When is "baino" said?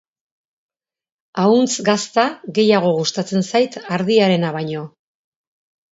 4.57-4.83